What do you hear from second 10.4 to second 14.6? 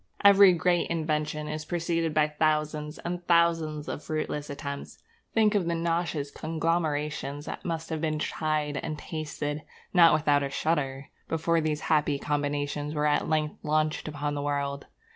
a shudder, before these happy combinations were at length launched upon the